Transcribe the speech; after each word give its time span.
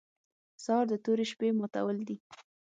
سهار 0.63 0.85
د 0.89 0.93
تورې 1.03 1.25
شپې 1.31 1.49
ماتول 1.59 1.97
دي. 2.07 2.17